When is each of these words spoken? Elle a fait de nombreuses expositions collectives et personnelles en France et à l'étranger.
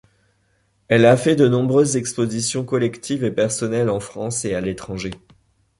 Elle 0.87 1.05
a 1.05 1.15
fait 1.15 1.35
de 1.35 1.47
nombreuses 1.47 1.95
expositions 1.95 2.65
collectives 2.65 3.23
et 3.23 3.29
personnelles 3.29 3.91
en 3.91 3.99
France 3.99 4.45
et 4.45 4.55
à 4.55 4.59
l'étranger. 4.59 5.11